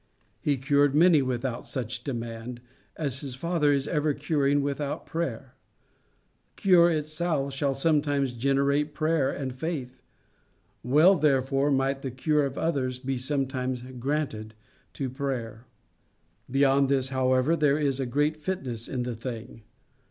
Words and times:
He 0.39 0.57
cured 0.57 0.95
many 0.95 1.21
without 1.21 1.67
such 1.67 2.03
demand, 2.03 2.59
as 2.97 3.19
his 3.19 3.35
Father 3.35 3.71
is 3.71 3.87
ever 3.87 4.15
curing 4.15 4.63
without 4.63 5.05
prayer. 5.05 5.53
Cure 6.55 6.89
itself 6.89 7.53
shall 7.53 7.75
sometimes 7.75 8.33
generate 8.33 8.95
prayer 8.95 9.29
and 9.29 9.53
faith. 9.53 10.01
Well, 10.81 11.13
therefore, 11.13 11.69
might 11.69 12.01
the 12.01 12.09
cure 12.09 12.47
of 12.47 12.57
others 12.57 12.97
be 12.97 13.19
sometimes 13.19 13.83
granted 13.99 14.55
to 14.93 15.07
prayer. 15.07 15.67
Beyond 16.49 16.89
this, 16.89 17.09
however, 17.09 17.55
there 17.55 17.77
is 17.77 17.99
a 17.99 18.07
great 18.07 18.37
fitness 18.37 18.87
in 18.87 19.03
the 19.03 19.15
thing. 19.15 19.61